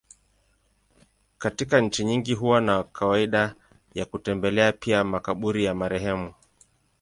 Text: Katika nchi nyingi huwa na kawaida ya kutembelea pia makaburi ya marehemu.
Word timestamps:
Katika 1.37 1.81
nchi 1.81 2.05
nyingi 2.05 2.33
huwa 2.33 2.61
na 2.61 2.83
kawaida 2.83 3.55
ya 3.93 4.05
kutembelea 4.05 4.71
pia 4.71 5.03
makaburi 5.03 5.65
ya 5.65 5.73
marehemu. 5.75 6.33